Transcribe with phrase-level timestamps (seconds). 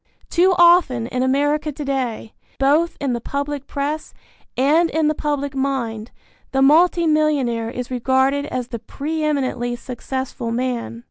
[0.31, 4.15] Too often in America to day, both in the public press
[4.57, 6.09] and in the public mind,
[6.53, 10.99] the multi millionaire is regarded as the pre eminently successful man.